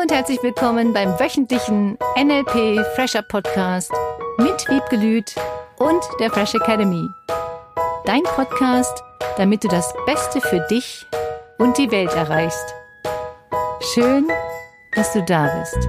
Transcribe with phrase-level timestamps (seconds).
[0.00, 3.92] Hallo und herzlich willkommen beim wöchentlichen NLP Fresher Podcast
[4.38, 5.34] mit Wiebke Lüth
[5.76, 7.06] und der Fresh Academy.
[8.06, 9.02] Dein Podcast,
[9.36, 11.06] damit du das Beste für dich
[11.58, 12.74] und die Welt erreichst.
[13.92, 14.28] Schön,
[14.94, 15.86] dass du da bist.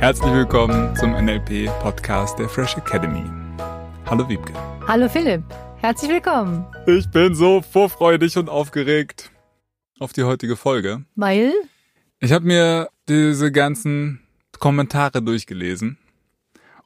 [0.00, 3.24] Herzlich willkommen zum NLP Podcast der Fresh Academy.
[4.06, 4.52] Hallo Wiebke.
[4.86, 5.42] Hallo Philipp,
[5.80, 6.64] herzlich willkommen.
[6.86, 9.33] Ich bin so vorfreudig und aufgeregt
[9.98, 11.04] auf die heutige Folge.
[11.14, 11.52] Weil?
[12.20, 14.20] Ich habe mir diese ganzen
[14.58, 15.98] Kommentare durchgelesen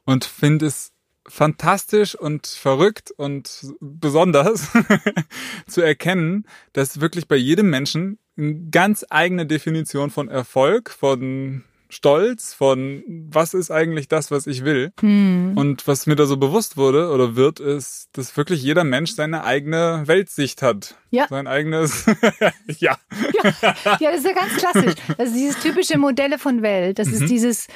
[0.05, 0.91] und finde es
[1.27, 4.69] fantastisch und verrückt und besonders
[5.67, 12.53] zu erkennen, dass wirklich bei jedem Menschen eine ganz eigene Definition von Erfolg, von Stolz,
[12.53, 14.91] von was ist eigentlich das, was ich will.
[14.99, 15.53] Hm.
[15.55, 19.43] Und was mir da so bewusst wurde oder wird, ist, dass wirklich jeder Mensch seine
[19.43, 20.95] eigene Weltsicht hat.
[21.09, 21.27] Ja.
[21.27, 22.05] Sein eigenes,
[22.67, 22.97] ja.
[23.43, 24.93] Ja, ja, das ist ja ganz klassisch.
[25.17, 26.99] Also dieses typische Modelle von Welt.
[26.99, 27.13] Das Mhm.
[27.15, 27.67] ist dieses,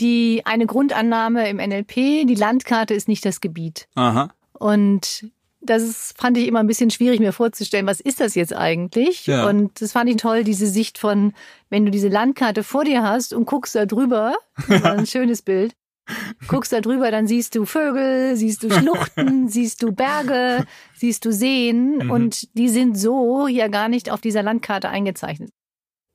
[0.00, 3.88] die eine Grundannahme im NLP, die Landkarte ist nicht das Gebiet.
[3.94, 4.30] Aha.
[4.52, 5.26] Und
[5.64, 9.26] das ist, fand ich immer ein bisschen schwierig, mir vorzustellen, was ist das jetzt eigentlich?
[9.26, 9.46] Ja.
[9.48, 11.32] Und das fand ich toll, diese Sicht von,
[11.70, 14.34] wenn du diese Landkarte vor dir hast und guckst da drüber,
[14.68, 15.72] das war ein schönes Bild,
[16.48, 21.32] guckst da drüber, dann siehst du Vögel, siehst du Schluchten, siehst du Berge, siehst du
[21.32, 22.10] Seen Mhm.
[22.10, 25.50] und die sind so ja gar nicht auf dieser Landkarte eingezeichnet.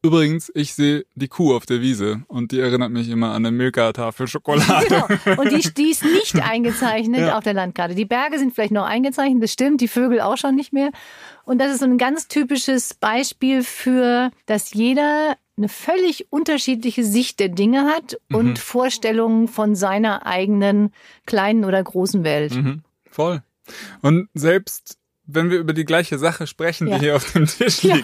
[0.04, 3.52] Übrigens, ich sehe die Kuh auf der Wiese und die erinnert mich immer an eine
[3.52, 4.86] Milka-Tafel Schokolade.
[5.26, 5.42] Genau.
[5.42, 7.38] Und die, die ist nicht eingezeichnet Ja.
[7.38, 7.96] auf der Landkarte.
[7.96, 10.92] Die Berge sind vielleicht noch eingezeichnet, das stimmt, die Vögel auch schon nicht mehr.
[11.46, 17.40] Und das ist so ein ganz typisches Beispiel für, dass jeder eine völlig unterschiedliche Sicht
[17.40, 18.56] der Dinge hat und Mhm.
[18.58, 20.94] Vorstellungen von seiner eigenen
[21.26, 22.54] kleinen oder großen Welt.
[22.54, 22.84] Mhm.
[23.10, 23.42] Voll.
[24.04, 27.00] Und selbst wenn wir über die gleiche Sache sprechen, Ja.
[27.00, 27.98] die hier auf dem Tisch Ja.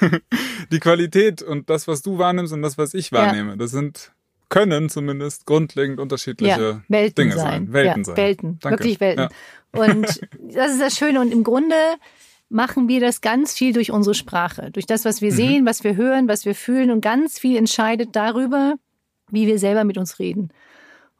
[0.72, 4.12] die Qualität und das, was du wahrnimmst und das, was ich wahrnehme, das sind,
[4.48, 7.72] können zumindest grundlegend unterschiedliche Ja, Dinge sein.
[7.72, 8.16] Welten ja, sein.
[8.16, 8.78] Welten, Danke.
[8.78, 9.28] wirklich Welten.
[9.74, 9.82] Ja.
[9.82, 10.06] Und
[10.54, 11.20] das ist das Schöne.
[11.20, 11.74] Und im Grunde
[12.48, 15.08] machen wir das ganz viel durch unsere Sprache, durch das, Mhm.
[15.08, 16.90] was wir sehen, was wir hören, was wir fühlen.
[16.90, 18.74] Und ganz viel entscheidet darüber,
[19.30, 20.50] wie wir selber mit uns reden.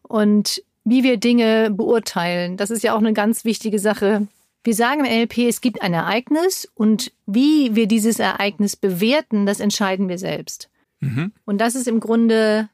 [0.02, 2.56] Und wie wir Dinge beurteilen.
[2.56, 4.26] Das ist ja auch eine ganz wichtige Sache.
[4.68, 9.60] Wir sagen im NLP, es gibt ein Ereignis und wie wir dieses Ereignis bewerten, das
[9.60, 10.68] entscheiden wir selbst.
[11.00, 11.32] Mhm.
[11.46, 12.68] Und das ist im Grunde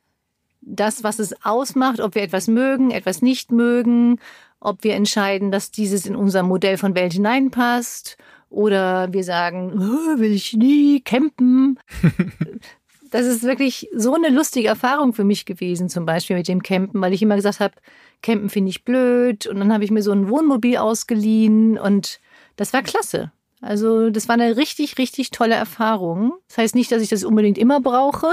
[0.61, 4.19] das, was es ausmacht, ob wir etwas mögen, etwas nicht mögen,
[4.59, 8.17] ob wir entscheiden, dass dieses in unser Modell von Welt hineinpasst
[8.51, 11.79] oder wir sagen, "Oh, will ich nie campen.
[13.15, 17.01] das ist wirklich so eine lustige Erfahrung für mich gewesen, zum Beispiel mit dem Campen,
[17.01, 17.75] weil ich immer gesagt habe,
[18.23, 22.19] Campen finde ich blöd und dann habe ich mir so ein Wohnmobil ausgeliehen und
[22.57, 23.31] das war klasse.
[23.61, 26.33] Also das war eine richtig, richtig tolle Erfahrung.
[26.49, 28.33] Das heißt nicht, dass ich das unbedingt immer brauche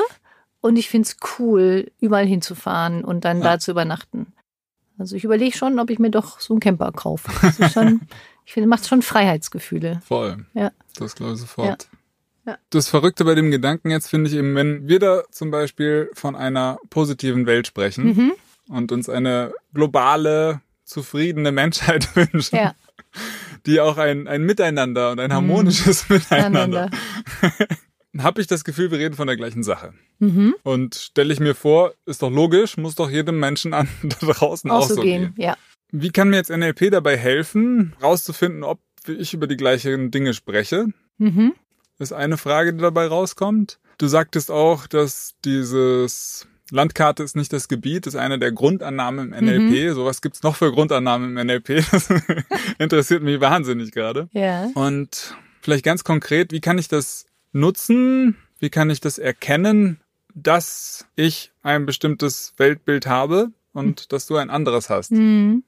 [0.62, 3.44] und ich finde es cool, überall hinzufahren und dann Ja.
[3.44, 4.34] da zu übernachten.
[4.98, 7.30] Also ich überlege schon, ob ich mir doch so einen Camper kaufe.
[7.70, 8.02] Schon,
[8.48, 10.02] ich finde, macht schon Freiheitsgefühle.
[10.04, 10.44] Voll.
[10.56, 10.72] Ja.
[10.98, 11.68] Das glaube ich sofort.
[11.68, 12.00] Ja.
[12.46, 12.58] Ja.
[12.72, 16.36] Das Verrückte bei dem Gedanken jetzt finde ich eben, wenn wir da zum Beispiel von
[16.36, 18.32] einer positiven Welt sprechen Mhm.
[18.70, 22.74] und uns eine globale, zufriedene Menschheit wünschen, Ja,
[23.66, 26.90] die auch ein, ein Miteinander und ein harmonisches Miteinander, einander.
[28.18, 29.94] habe ich das Gefühl, wir reden von der gleichen Sache.
[30.20, 30.56] Mhm.
[30.64, 34.70] Und stelle ich mir vor, ist doch logisch, muss doch jedem Menschen an da draußen
[34.72, 35.34] Auch auch, so gehen.
[35.36, 35.46] gehen.
[35.46, 35.58] Ja.
[35.92, 40.88] Wie kann mir jetzt NLP dabei helfen, rauszufinden, ob ich über die gleichen Dinge spreche?
[41.18, 41.54] Mhm.
[42.02, 43.80] Ist eine Frage, die dabei rauskommt.
[43.98, 49.46] Du sagtest auch, dass dieses Landkarte ist nicht das Gebiet, ist eine der Grundannahmen im
[49.46, 49.94] NLP.
[49.94, 51.84] So was gibt's noch für Grundannahmen im NLP?
[51.92, 52.10] Das
[52.80, 54.30] interessiert mich wahnsinnig gerade.
[54.32, 54.72] Ja.
[54.74, 58.38] Und vielleicht ganz konkret, wie kann ich das nutzen?
[58.60, 60.00] Wie kann ich das erkennen,
[60.34, 65.12] dass ich ein bestimmtes Weltbild habe und dass du ein anderes hast?
[65.12, 65.64] Mhm.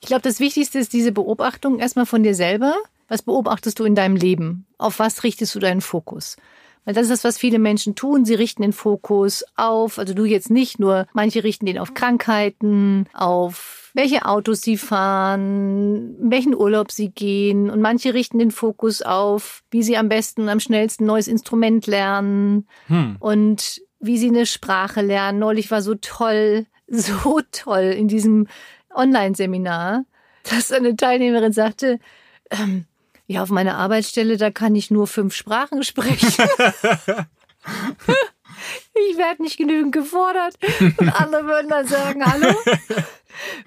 [0.00, 2.74] Ich glaube, das Wichtigste ist diese Beobachtung erstmal von dir selber.
[3.08, 4.66] Was beobachtest du in deinem Leben?
[4.78, 6.36] Auf was richtest du deinen Fokus?
[6.84, 8.24] Weil das ist das, was viele Menschen tun.
[8.24, 13.06] Sie richten den Fokus auf, also du jetzt nicht nur, manche richten den auf Krankheiten,
[13.12, 19.64] auf welche Autos sie fahren, welchen Urlaub sie gehen und manche richten den Fokus auf,
[19.70, 23.16] wie sie am besten, am schnellsten ein neues Instrument lernen Hm.
[23.18, 25.38] und wie sie eine Sprache lernen.
[25.40, 28.46] Neulich war so toll, so toll in diesem
[28.94, 30.04] Online-Seminar,
[30.48, 31.98] dass eine Teilnehmerin sagte,
[32.50, 32.84] ähm,
[33.26, 36.28] ja, auf meiner Arbeitsstelle, da kann ich nur fünf Sprachen sprechen.
[38.94, 40.56] ich werde nicht genügend gefordert.
[40.98, 42.54] Und andere würden dann sagen, hallo,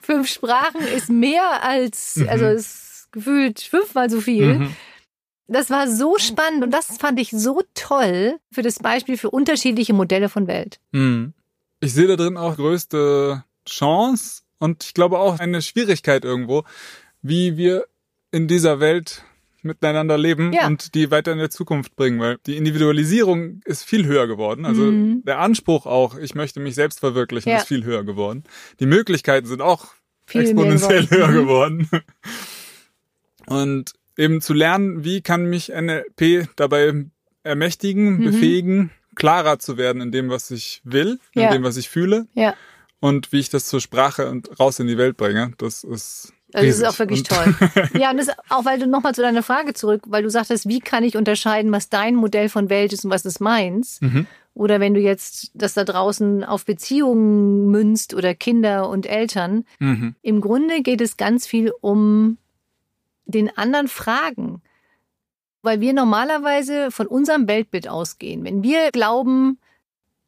[0.01, 4.59] fünf Sprachen ist mehr als, also ist gefühlt fünfmal so viel.
[4.59, 4.75] Mhm.
[5.47, 9.93] Das war so spannend und das fand ich so toll für das Beispiel für unterschiedliche
[9.93, 10.79] Modelle von Welt.
[10.93, 11.33] Hm.
[11.79, 16.65] Ich sehe da drin auch größte Chance und ich glaube auch eine Schwierigkeit irgendwo,
[17.23, 17.87] wie wir
[18.31, 19.23] in dieser Welt
[19.63, 20.67] miteinander leben Ja.
[20.67, 24.65] und die weiter in der Zukunft bringen, weil die Individualisierung ist viel höher geworden.
[24.65, 25.23] Also Mhm.
[25.25, 27.57] der Anspruch auch, ich möchte mich selbst verwirklichen, Ja.
[27.57, 28.43] ist viel höher geworden.
[28.79, 29.87] Die Möglichkeiten sind auch
[30.25, 31.33] Viel exponentiell höher Mhm.
[31.35, 31.89] geworden.
[33.47, 37.05] Und eben zu lernen, wie kann mich NLP dabei
[37.43, 38.23] ermächtigen, Mhm.
[38.25, 41.51] befähigen, klarer zu werden in dem, was ich will, in Ja.
[41.51, 42.53] dem, was ich fühle Ja.
[42.99, 45.53] und wie ich das zur Sprache und raus in die Welt bringe.
[45.57, 46.81] Das ist Also das riesig.
[46.81, 47.55] ist auch wirklich toll.
[47.99, 50.79] Ja, und das auch, weil du nochmal zu deiner Frage zurück, weil du sagtest, wie
[50.79, 54.01] kann ich unterscheiden, was dein Modell von Welt ist und was ist meins?
[54.01, 54.25] Mhm.
[54.55, 59.65] Oder wenn du jetzt das da draußen auf Beziehungen münzt oder Kinder und Eltern.
[59.79, 60.15] Mhm.
[60.21, 62.37] Im Grunde geht es ganz viel um
[63.25, 64.61] den anderen Fragen.
[65.61, 68.43] Weil wir normalerweise von unserem Weltbild ausgehen.
[68.43, 69.59] Wenn wir glauben,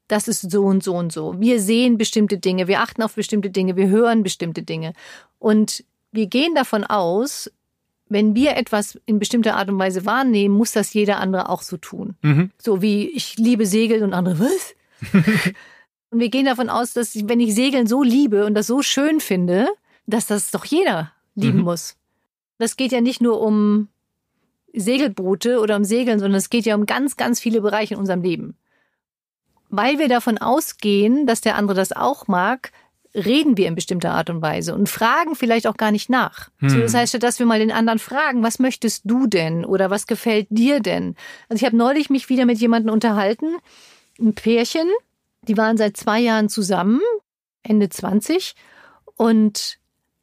[0.08, 1.40] das ist so und so und so.
[1.40, 4.94] Wir sehen bestimmte Dinge, wir achten auf bestimmte Dinge, wir hören bestimmte Dinge.
[5.40, 7.52] Und wir gehen davon aus,
[8.10, 11.78] wenn wir etwas in bestimmter Art und Weise wahrnehmen, muss das jeder andere auch so
[11.78, 12.16] tun.
[12.22, 12.52] Mhm.
[12.58, 14.76] So wie ich liebe Segeln und andere, was?
[16.10, 19.22] und wir gehen davon aus, dass wenn ich Segeln so liebe und das so schön
[19.22, 19.68] finde,
[20.08, 21.64] dass das doch jeder lieben Mhm.
[21.64, 21.96] muss.
[22.58, 23.88] Das geht ja nicht nur um
[24.74, 28.22] Segelboote oder um Segeln, sondern es geht ja um ganz, ganz viele Bereiche in unserem
[28.22, 28.56] Leben.
[29.70, 32.72] Weil wir davon ausgehen, dass der andere das auch mag,
[33.14, 36.50] reden wir in bestimmter Art und Weise und fragen vielleicht auch gar nicht nach.
[36.62, 36.82] So, Hm.
[36.82, 40.08] das heißt, statt dass wir mal den anderen fragen, was möchtest du denn oder was
[40.08, 41.16] gefällt dir denn?
[41.50, 43.58] Also ich habe neulich mich wieder mit jemandem unterhalten,
[44.20, 44.88] ein Pärchen,
[45.44, 47.02] die waren seit zwei Jahren zusammen,
[47.64, 48.56] Ende 20
[49.16, 49.78] und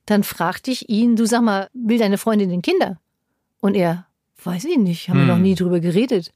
[0.07, 2.99] dann fragte ich ihn, du sag mal, will deine Freundin den Kinder?
[3.61, 4.07] Und er,
[4.43, 5.29] weiß ich nicht, haben wir Hm.
[5.29, 6.33] noch nie drüber geredet.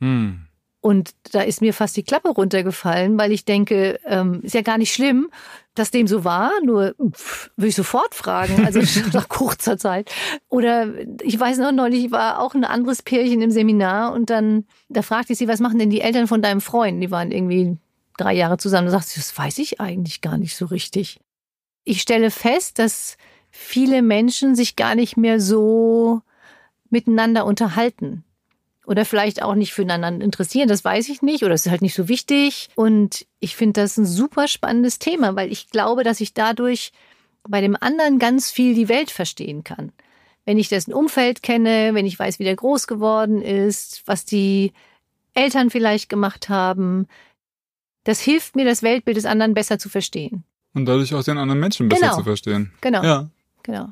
[0.00, 0.46] Hm.
[0.82, 4.78] Und da ist mir fast die Klappe runtergefallen, weil ich denke, ähm, ist ja gar
[4.78, 5.30] nicht schlimm,
[5.74, 8.80] dass dem so war, nur pff, würde ich sofort fragen, also
[9.12, 10.10] nach kurzer Zeit.
[10.48, 10.88] Oder
[11.22, 15.34] ich weiß noch, neulich war auch ein anderes Pärchen im Seminar und dann, da fragte
[15.34, 17.02] ich sie, was machen denn die Eltern von deinem Freund?
[17.02, 17.76] Die waren irgendwie
[18.16, 18.86] drei Jahre zusammen.
[18.86, 21.20] Da sagt sie, das weiß ich eigentlich gar nicht so richtig.
[21.84, 23.18] Ich stelle fest, dass
[23.50, 26.22] viele Menschen sich gar nicht mehr so
[26.88, 28.24] miteinander unterhalten
[28.90, 31.94] oder vielleicht auch nicht füreinander interessieren, das weiß ich nicht, oder es ist halt nicht
[31.94, 32.70] so wichtig.
[32.74, 36.90] Und ich finde das ein super spannendes Thema, weil ich glaube, dass ich dadurch
[37.48, 39.92] bei dem anderen ganz viel die Welt verstehen kann.
[40.44, 44.72] Wenn ich dessen Umfeld kenne, wenn ich weiß, wie der groß geworden ist, was die
[45.34, 47.06] Eltern vielleicht gemacht haben,
[48.02, 50.42] das hilft mir, das Weltbild des anderen besser zu verstehen.
[50.74, 52.16] Und dadurch auch den anderen Menschen besser Genau.
[52.16, 52.72] zu verstehen.
[52.80, 53.04] Genau.
[53.04, 53.30] Ja.
[53.62, 53.90] Genau.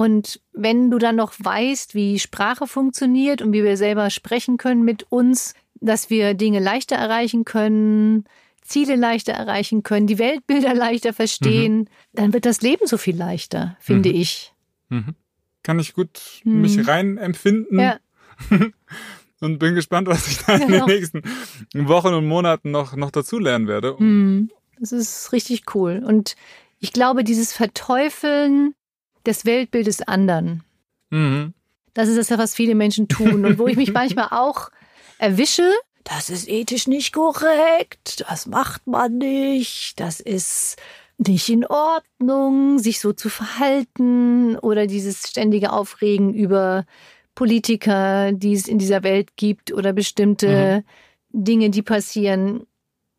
[0.00, 4.82] Und wenn du dann noch weißt, wie Sprache funktioniert und wie wir selber sprechen können
[4.82, 8.24] mit uns, dass wir Dinge leichter erreichen können,
[8.62, 13.76] Ziele leichter erreichen können, die Weltbilder leichter verstehen, dann wird das Leben so viel leichter,
[13.78, 14.14] finde Mhm.
[14.14, 14.54] ich.
[14.88, 15.14] Mhm.
[15.62, 16.60] Kann ich gut Mhm.
[16.62, 17.98] mich rein empfinden Ja,
[19.40, 20.86] und bin gespannt, was ich da in Genau.
[20.86, 21.22] den nächsten
[21.74, 23.96] Wochen und Monaten noch, noch dazu lernen werde.
[23.98, 24.50] Mhm.
[24.78, 26.02] das ist richtig cool.
[26.06, 26.36] Und
[26.78, 28.74] ich glaube, dieses Verteufeln
[29.26, 30.64] des Weltbildes anderen,
[31.10, 31.54] Mhm.
[31.92, 34.70] Das ist das, was viele Menschen tun und wo ich mich manchmal auch
[35.18, 35.70] erwische.
[36.04, 40.76] Das ist ethisch nicht korrekt, das macht man nicht, das ist
[41.18, 46.86] nicht in Ordnung, sich so zu verhalten oder dieses ständige Aufregen über
[47.34, 50.84] Politiker, die es in dieser Welt gibt oder bestimmte
[51.32, 52.66] Dinge, die passieren.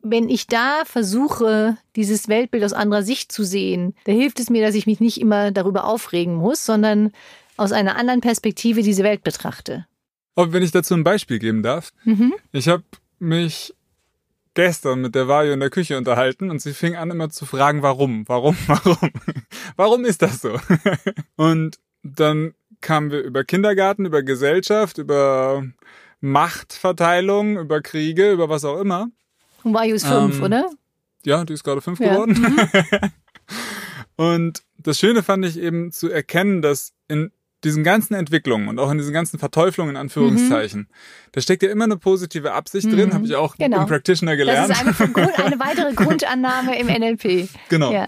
[0.03, 4.65] Wenn ich da versuche, dieses Weltbild aus anderer Sicht zu sehen, da hilft es mir,
[4.65, 7.12] dass ich mich nicht immer darüber aufregen muss, sondern
[7.58, 9.86] aus einer anderen Perspektive diese Welt betrachte.
[10.36, 12.34] Und wenn ich dazu ein Beispiel geben darf, Mhm.
[12.51, 12.84] ich habe
[13.20, 13.75] mich
[14.53, 17.81] gestern mit der Vario in der Küche unterhalten und sie fing an immer zu fragen,
[17.84, 19.12] warum, warum, warum,
[19.75, 20.60] warum ist das so?
[21.38, 25.63] Und dann kamen wir über Kindergarten, über Gesellschaft, über
[26.20, 29.08] Machtverteilung, über Kriege, über was auch immer.
[29.63, 30.70] Und Vayu ist fünf, Ähm, oder?
[31.24, 32.13] Ja, die ist gerade fünf Ja.
[32.13, 32.34] geworden.
[32.39, 33.10] Mhm.
[34.15, 37.32] Und das Schöne fand ich eben zu erkennen, dass in
[37.63, 40.88] diesen ganzen Entwicklungen und auch in diesen ganzen Verteuflungen in Anführungszeichen,
[41.32, 43.13] da steckt ja immer eine positive Absicht drin, Mhm.
[43.13, 43.82] habe ich auch Genau.
[43.82, 44.72] im Practitioner Das gelernt.
[44.72, 47.50] ist eine, Grund, eine weitere Grundannahme im NLP.
[47.70, 47.91] genau.
[47.94, 48.08] Ja.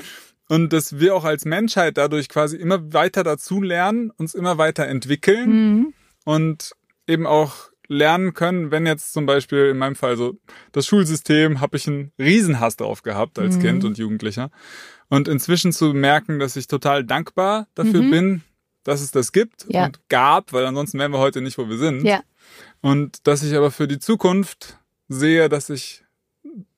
[0.50, 4.88] Und dass wir auch als Menschheit dadurch quasi immer weiter dazu lernen, uns immer weiter
[4.88, 5.94] entwickeln Mhm.
[6.26, 6.72] und
[7.08, 10.38] eben auch lernen können, wenn jetzt zum Beispiel in meinem Fall so
[10.72, 13.62] das Schulsystem, habe ich einen Riesenhass drauf gehabt als Mhm.
[13.62, 14.50] Kind und Jugendlicher.
[15.10, 18.12] Und inzwischen zu merken, dass ich total dankbar dafür Mhm.
[18.12, 18.42] bin,
[18.84, 19.86] dass es das gibt Ja.
[19.86, 22.04] und gab, weil ansonsten wären wir heute nicht, wo wir sind.
[22.04, 22.22] Ja.
[22.82, 24.78] Und dass ich aber für die Zukunft
[25.10, 26.04] sehe, dass sich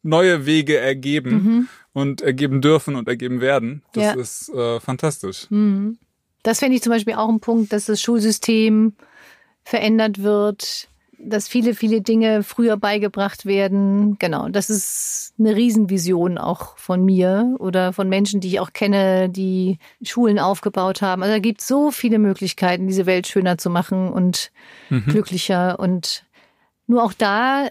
[0.03, 1.67] neue Wege ergeben Mhm.
[1.93, 3.81] und ergeben dürfen und ergeben werden.
[3.93, 4.13] Das Ja.
[4.13, 5.47] ist äh, fantastisch.
[5.49, 5.97] Mhm.
[6.43, 8.93] Das fände ich zum Beispiel auch ein Punkt, dass das Schulsystem
[9.63, 10.87] verändert wird,
[11.25, 14.17] dass viele, viele Dinge früher beigebracht werden.
[14.19, 19.29] Genau, das ist eine Riesenvision auch von mir oder von Menschen, die ich auch kenne,
[19.29, 21.23] die Schulen aufgebaut haben.
[21.23, 24.51] Also da gibt es so viele Möglichkeiten, diese Welt schöner zu machen und
[25.07, 25.79] glücklicher.
[25.79, 26.25] Und
[26.87, 27.69] nur auch da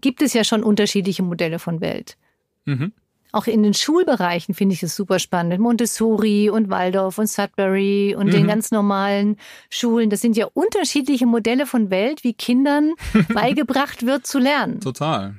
[0.00, 2.16] gibt es ja schon unterschiedliche Modelle von Welt.
[2.64, 2.92] Mhm.
[3.36, 5.60] Auch in den Schulbereichen finde ich es super spannend.
[5.60, 8.48] Montessori und Waldorf und Sudbury und den Mhm.
[8.48, 9.36] ganz normalen
[9.68, 10.08] Schulen.
[10.08, 12.94] Das sind ja unterschiedliche Modelle von Welt, wie Kindern
[13.28, 14.80] beigebracht wird zu lernen.
[14.80, 15.36] Total.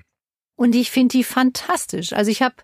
[0.55, 2.13] Und ich finde die fantastisch.
[2.13, 2.55] Also ich habe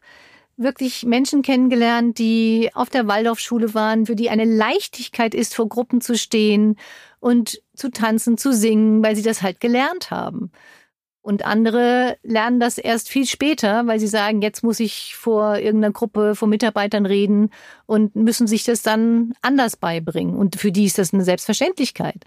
[0.55, 5.99] wirklich Menschen kennengelernt, die auf der Waldorfschule waren, für die eine Leichtigkeit ist, vor Gruppen
[5.99, 6.77] zu stehen
[7.19, 10.51] und zu tanzen, zu singen, weil sie das halt gelernt haben.
[11.23, 15.93] Und andere lernen das erst viel später, weil sie sagen, jetzt muss ich vor irgendeiner
[15.93, 17.49] Gruppe von Mitarbeitern reden
[17.85, 20.35] und müssen sich das dann anders beibringen.
[20.35, 22.25] Und für die ist das eine Selbstverständlichkeit.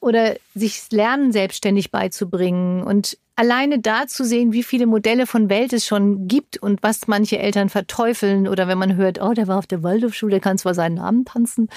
[0.00, 5.72] Oder sich Lernen selbstständig beizubringen und alleine da zu sehen, wie viele Modelle von Welt
[5.72, 9.58] es schon gibt und was manche Eltern verteufeln oder wenn man hört, oh, der war
[9.58, 11.68] auf der Waldorfschule, der kann zwar seinen Namen tanzen,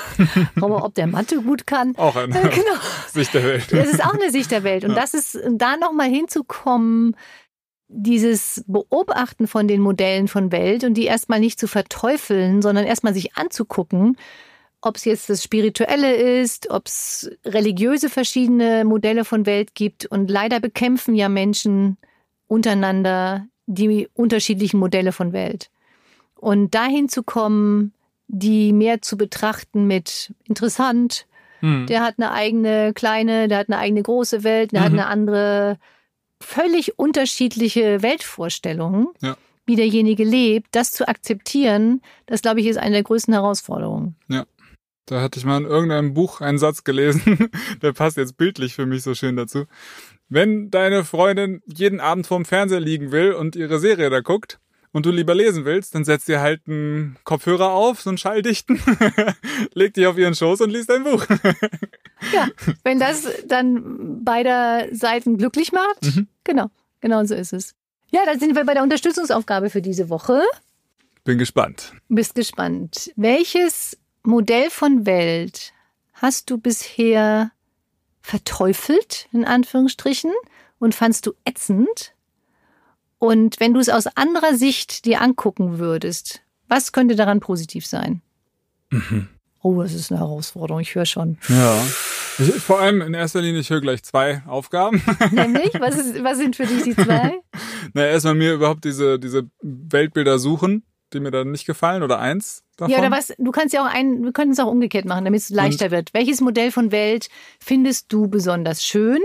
[0.60, 2.80] aber ob der Mathe gut kann, Auch eine genau.
[3.12, 3.66] Sicht der Welt.
[3.72, 4.84] Das ist auch eine Sicht der Welt.
[4.84, 4.96] Und Ja.
[4.96, 7.14] das ist, da nochmal hinzukommen,
[7.88, 13.12] dieses Beobachten von den Modellen von Welt und die erstmal nicht zu verteufeln, sondern erstmal
[13.12, 14.16] sich anzugucken,
[14.82, 20.06] ob es jetzt das Spirituelle ist, ob es religiöse verschiedene Modelle von Welt gibt.
[20.06, 21.96] Und leider bekämpfen ja Menschen
[22.48, 25.70] untereinander die unterschiedlichen Modelle von Welt.
[26.34, 27.92] Und dahin zu kommen,
[28.28, 31.26] die mehr zu betrachten mit interessant,
[31.60, 31.86] Hm.
[31.86, 34.98] der hat eine eigene kleine, der hat eine eigene große Welt, der hat Mhm.
[34.98, 35.78] eine andere,
[36.40, 39.36] völlig unterschiedliche Weltvorstellungen, Ja.
[39.64, 40.66] wie derjenige lebt.
[40.72, 44.16] Das zu akzeptieren, das glaube ich ist eine der größten Herausforderungen.
[45.06, 47.50] Da hatte ich mal in irgendeinem Buch einen Satz gelesen,
[47.82, 49.64] der passt jetzt bildlich für mich so schön dazu.
[50.28, 54.58] Wenn deine Freundin jeden Abend vorm Fernseher liegen will und ihre Serie da guckt
[54.92, 58.80] und du lieber lesen willst, dann setzt dir halt einen Kopfhörer auf, so einen schalldichten,
[59.74, 61.26] leg dich auf ihren Schoß und liest dein Buch.
[62.32, 62.48] Ja,
[62.84, 66.28] wenn das dann beider Seiten glücklich macht, Mhm.
[66.44, 67.74] genau, genau so ist es.
[68.10, 70.42] Ja, dann sind wir bei der Unterstützungsaufgabe für diese Woche.
[71.24, 71.92] Bin gespannt.
[72.08, 73.10] Bist gespannt.
[73.16, 75.72] Welches Modell von Welt
[76.14, 77.50] hast du bisher
[78.20, 80.32] verteufelt, in Anführungsstrichen,
[80.78, 82.14] und fandst du ätzend?
[83.18, 88.22] Und wenn du es aus anderer Sicht dir angucken würdest, was könnte daran positiv sein?
[89.60, 91.38] Oh, das ist eine Herausforderung, ich höre schon.
[91.48, 91.80] Ja.
[92.38, 95.02] Ich, vor allem in erster Linie, ich höre gleich zwei Aufgaben.
[95.30, 97.40] Nämlich, was, ist, was sind für dich die zwei?
[97.94, 100.82] Na, erstmal mir überhaupt diese, diese Weltbilder suchen,
[101.14, 102.92] die mir dann nicht gefallen oder eins davon.
[102.92, 103.32] Ja, oder was?
[103.38, 106.14] Du kannst ja auch ein, wir können es auch umgekehrt machen, damit es leichter wird.
[106.14, 107.28] Welches Modell von Welt
[107.60, 109.20] findest du besonders schön?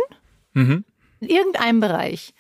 [0.54, 0.84] Mhm.
[1.20, 2.34] In irgendeinem Bereich.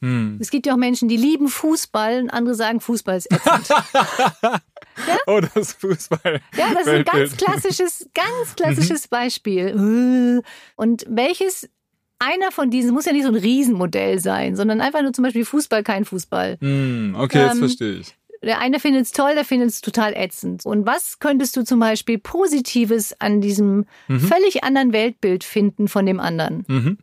[0.00, 0.38] Hm.
[0.40, 3.68] Es gibt ja auch Menschen, die lieben Fußball und andere sagen, Fußball ist ätzend.
[5.28, 6.40] Oh, das Fußball.
[6.56, 10.42] Ja, das ist ein ganz klassisches, ganz klassisches Beispiel.
[10.42, 10.42] Äh.
[10.74, 11.68] Und welches
[12.18, 15.44] einer von diesen muss ja nicht so ein Riesenmodell sein, sondern einfach nur zum Beispiel
[15.44, 16.56] Fußball, kein Fußball.
[16.60, 18.16] Hm, okay, jetzt Ähm, verstehe ich.
[18.42, 20.64] Der eine findet es toll, der findet es total ätzend.
[20.64, 26.20] Und was könntest du zum Beispiel Positives an diesem völlig anderen Weltbild finden von dem
[26.20, 26.64] anderen?
[26.68, 26.98] Mhm.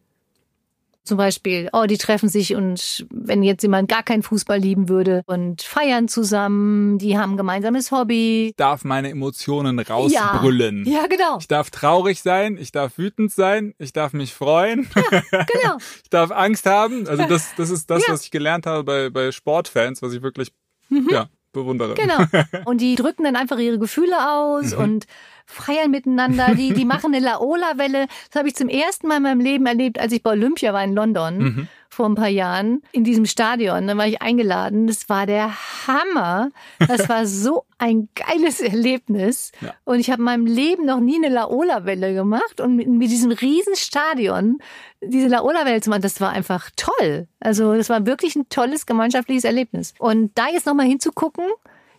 [1.04, 5.22] Zum Beispiel, oh, die treffen sich und wenn jetzt jemand gar keinen Fußball lieben würde
[5.27, 8.48] und feiern zusammen, die haben ein gemeinsames Hobby.
[8.48, 10.84] Ich darf meine Emotionen rausbrüllen.
[10.88, 14.88] Ja, ja genau, Ich darf traurig sein, ich darf wütend sein, ich darf mich freuen,
[15.32, 15.77] genau.
[16.04, 17.08] ich darf Angst haben.
[17.08, 18.10] Also das, das ist das, Ja.
[18.10, 18.13] Mhm.
[18.13, 20.51] was ich gelernt habe bei, bei Sportfans, was ich wirklich
[20.89, 21.94] ja, bewundere.
[21.96, 22.18] Genau.
[22.65, 24.82] Und die drücken dann einfach ihre Gefühle aus Mhm.
[24.84, 25.08] und
[25.46, 26.56] feiern miteinander.
[26.56, 28.08] Die, die machen eine Laola-Welle.
[28.32, 30.84] Das habe ich zum ersten Mal in meinem Leben erlebt, als ich bei Olympia war
[30.84, 31.68] in London Mhm.
[31.96, 33.88] Vor ein paar Jahren in diesem Stadion.
[33.88, 34.88] Da war ich eingeladen.
[34.88, 35.52] Das war der
[35.88, 36.50] Hammer.
[36.80, 39.54] Das war so ein geiles Erlebnis.
[39.62, 39.74] Ja.
[39.86, 42.60] Und ich habe in meinem Leben noch nie eine Laola-Welle gemacht.
[42.60, 44.60] Und mit, mit diesem riesen Stadion
[45.02, 47.28] diese Laola-Welle zu machen, das war einfach toll.
[47.40, 49.94] Also das war wirklich ein tolles gemeinschaftliches Erlebnis.
[49.98, 51.46] Und da jetzt nochmal hinzugucken,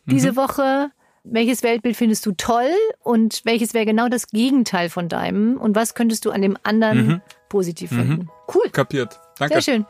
[0.04, 0.90] diese Woche,
[1.24, 2.70] welches Weltbild findest du toll
[3.02, 7.22] und welches wäre genau das Gegenteil von deinem und was könntest du an dem anderen
[7.48, 8.28] positiv finden?
[8.54, 9.18] Cool, Kapiert.
[9.38, 9.60] Danke.
[9.60, 9.86] Sehr schön.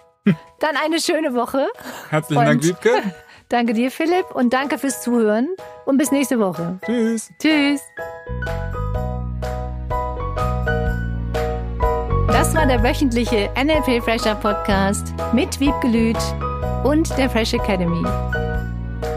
[0.60, 1.68] Dann eine schöne Woche.
[2.10, 3.02] Herzlichen und Dank, Wiebke.
[3.48, 5.48] Danke dir, Philipp, und danke fürs Zuhören
[5.84, 6.80] und bis nächste Woche.
[6.84, 7.30] Tschüss.
[7.40, 7.80] Tschüss.
[12.26, 16.16] Das war der wöchentliche NLP Fresher Podcast mit Wiebke Lüth
[16.82, 18.02] und der Fresh Academy.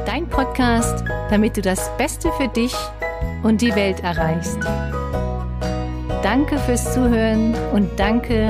[0.06, 2.76] Dein Podcast, damit du das Beste für dich
[3.42, 4.60] und die Welt erreichst.
[6.22, 8.50] Danke fürs Zuhören und danke